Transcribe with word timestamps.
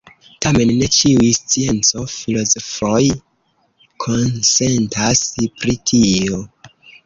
Tamen 0.43 0.69
ne 0.77 0.87
ĉiuj 0.95 1.29
scienco-filozofoj 1.39 3.03
konsentas 4.07 5.25
pri 5.47 5.81
tio. 5.95 6.45